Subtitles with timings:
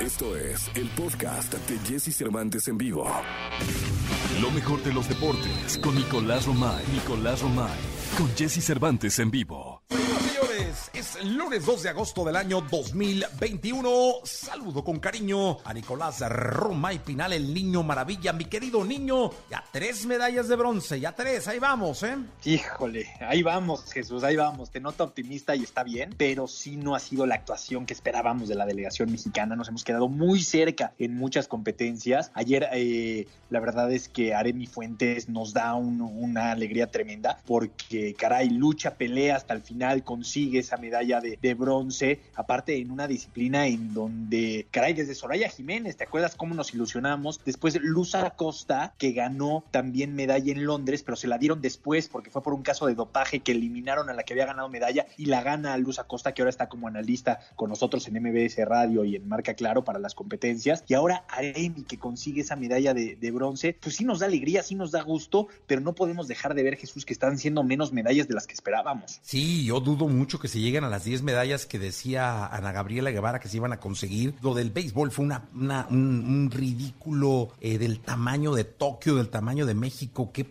[0.00, 3.06] Esto es el podcast de Jesse Cervantes en vivo.
[4.40, 6.82] Lo mejor de los deportes con Nicolás Romay.
[6.90, 7.78] Nicolás Romay.
[8.16, 9.69] Con Jesse Cervantes en vivo.
[11.00, 13.90] Y lunes 2 de agosto del año 2021.
[14.22, 18.34] Saludo con cariño a Nicolás Romay Pinal, el niño maravilla.
[18.34, 22.18] Mi querido niño, ya tres medallas de bronce, ya tres, ahí vamos, ¿eh?
[22.44, 24.70] Híjole, ahí vamos, Jesús, ahí vamos.
[24.70, 28.48] Te noto optimista y está bien, pero sí no ha sido la actuación que esperábamos
[28.50, 29.56] de la delegación mexicana.
[29.56, 32.30] Nos hemos quedado muy cerca en muchas competencias.
[32.34, 38.14] Ayer, eh, la verdad es que Aremi Fuentes nos da un- una alegría tremenda porque,
[38.18, 42.20] caray, lucha, pelea hasta el final, consigue esa medalla de, de bronce.
[42.34, 47.40] Aparte, en una disciplina en donde, caray, desde Soraya Jiménez, ¿te acuerdas cómo nos ilusionamos?
[47.44, 52.30] Después, Luz Acosta, que ganó también medalla en Londres, pero se la dieron después porque
[52.30, 55.26] fue por un caso de dopaje que eliminaron a la que había ganado medalla y
[55.26, 59.16] la gana Luz Acosta, que ahora está como analista con nosotros en MBS Radio y
[59.16, 60.84] en Marca Claro para las competencias.
[60.88, 64.62] Y ahora Aremi, que consigue esa medalla de, de bronce, pues sí nos da alegría,
[64.62, 67.92] sí nos da gusto, pero no podemos dejar de ver, Jesús, que están siendo menos
[67.92, 69.20] medallas de las que esperábamos.
[69.22, 73.40] Sí, yo dudo mucho que se a las 10 medallas que decía Ana Gabriela Guevara
[73.40, 74.34] que se iban a conseguir.
[74.42, 75.48] Lo del béisbol fue una,
[75.90, 80.30] un, ridículo eh, del tamaño de Tokio, del tamaño de México.
[80.32, 80.44] Qué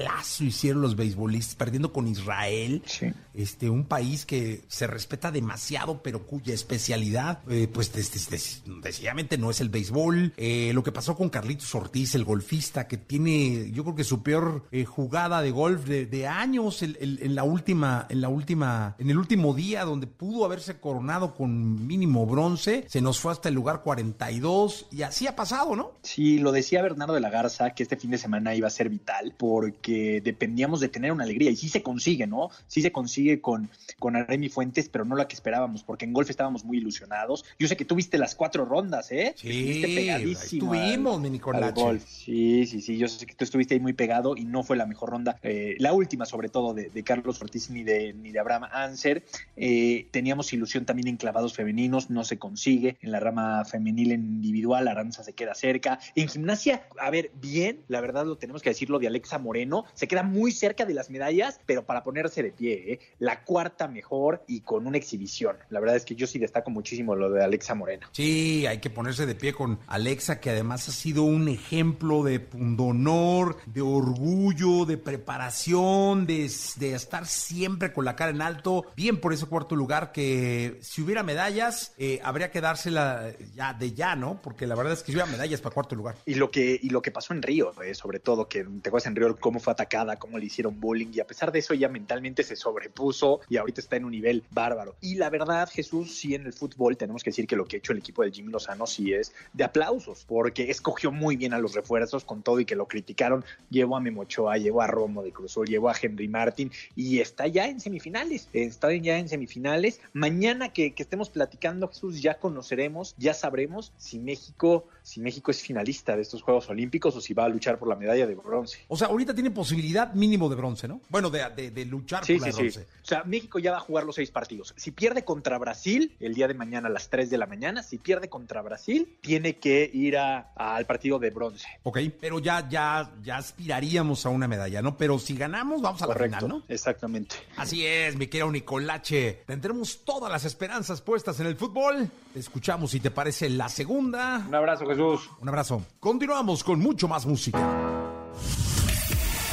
[0.00, 2.82] papelazo hicieron los beisbolistas perdiendo con Israel.
[2.86, 3.06] Sí.
[3.34, 9.60] Este, un país que se respeta demasiado, pero cuya especialidad, eh, pues decididamente no es
[9.60, 10.32] el béisbol.
[10.36, 14.22] Eh, lo que pasó con Carlitos Ortiz, el golfista, que tiene, yo creo que su
[14.22, 18.28] peor eh, jugada de golf de, de años el- el- en la última, en la
[18.28, 23.32] última, en el último día donde pudo haberse coronado con mínimo bronce, se nos fue
[23.32, 25.92] hasta el lugar 42 y así ha pasado, ¿no?
[26.02, 28.88] Sí, lo decía Bernardo de la Garza, que este fin de semana iba a ser
[28.88, 29.89] vital porque
[30.22, 32.50] dependíamos de tener una alegría y sí se consigue, ¿no?
[32.66, 36.30] Sí se consigue con, con Aremi Fuentes, pero no la que esperábamos, porque en golf
[36.30, 37.44] estábamos muy ilusionados.
[37.58, 39.34] Yo sé que tú viste las cuatro rondas, ¿eh?
[39.36, 41.38] Estuviste pegadísimo mi
[41.72, 42.04] golf.
[42.06, 44.86] Sí, sí, sí, yo sé que tú estuviste ahí muy pegado y no fue la
[44.86, 48.38] mejor ronda, eh, la última sobre todo de, de Carlos Ortiz ni de, ni de
[48.38, 49.24] Abraham Anser.
[49.56, 52.96] Eh, teníamos ilusión también en clavados femeninos, no se consigue.
[53.00, 55.98] En la rama femenil en individual, Aranza se queda cerca.
[56.14, 60.08] En gimnasia, a ver, bien, la verdad lo tenemos que decirlo de Alexa Moreno, se
[60.08, 63.00] queda muy cerca de las medallas, pero para ponerse de pie, ¿eh?
[63.18, 65.56] la cuarta mejor y con una exhibición.
[65.68, 68.08] La verdad es que yo sí destaco muchísimo lo de Alexa Moreno.
[68.12, 72.40] Sí, hay que ponerse de pie con Alexa, que además ha sido un ejemplo de
[72.40, 78.86] pundonor, de orgullo, de preparación, de, de estar siempre con la cara en alto.
[78.96, 83.92] Bien por ese cuarto lugar, que si hubiera medallas, eh, habría que dársela ya de
[83.92, 84.40] ya, ¿no?
[84.42, 86.16] Porque la verdad es que si hubiera medallas para cuarto lugar.
[86.26, 89.06] Y lo que, y lo que pasó en Río, eh, sobre todo, que te acuerdas
[89.06, 91.88] en Río cómo fue atacada, cómo le hicieron bullying, y a pesar de eso ella
[91.88, 94.96] mentalmente se sobrepuso y ahorita está en un nivel bárbaro.
[95.00, 97.78] Y la verdad, Jesús, sí en el fútbol tenemos que decir que lo que ha
[97.78, 101.58] hecho el equipo del Jimmy Lozano sí es de aplausos, porque escogió muy bien a
[101.58, 103.44] los refuerzos con todo y que lo criticaron.
[103.70, 107.66] Llevó a Memochoa, llevó a Romo de Cruzul, llevó a Henry Martin y está ya
[107.66, 110.00] en semifinales, está ya en semifinales.
[110.12, 115.60] Mañana que, que estemos platicando, Jesús, ya conoceremos, ya sabremos si México, si México es
[115.60, 118.78] finalista de estos Juegos Olímpicos o si va a luchar por la medalla de bronce.
[118.88, 121.00] O sea, ahorita tiene posibilidad mínimo de bronce, ¿no?
[121.08, 122.80] Bueno, de, de- de luchar Sí, por la sí, bronce.
[122.80, 122.86] sí.
[123.02, 124.72] O sea, México ya va a jugar los seis partidos.
[124.76, 127.98] Si pierde contra Brasil el día de mañana a las 3 de la mañana, si
[127.98, 131.66] pierde contra Brasil, tiene que ir a- al partido de bronce.
[131.82, 134.96] Ok, pero ya, ya, ya aspiraríamos a una medalla, ¿no?
[134.96, 136.62] Pero si ganamos, vamos a la final, ¿no?
[136.68, 137.36] exactamente.
[137.56, 139.42] Así es, mi querido Nicolache.
[139.46, 142.10] Tendremos todas las esperanzas puestas en el fútbol.
[142.32, 144.44] Te escuchamos si te parece la segunda.
[144.48, 145.28] Un abrazo, Jesús.
[145.40, 145.82] Un abrazo.
[145.98, 147.58] Continuamos con mucho más música.